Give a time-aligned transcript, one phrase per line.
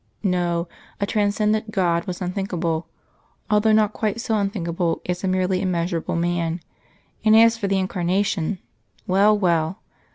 [0.23, 0.67] No
[0.99, 2.87] a transcendent God was unthinkable,
[3.51, 6.59] although not quite so unthinkable as a merely immeasurable Man.
[7.23, 8.57] And as for the Incarnation
[9.05, 9.77] well, well!